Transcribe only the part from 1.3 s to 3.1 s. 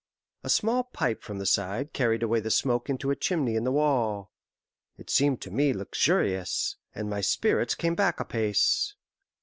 the side carried away the smoke